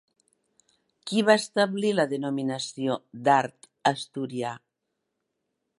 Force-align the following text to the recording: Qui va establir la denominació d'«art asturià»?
Qui 1.09 1.21
va 1.27 1.35
establir 1.41 1.91
la 1.97 2.07
denominació 2.15 2.97
d'«art 3.29 3.69
asturià»? 3.93 4.55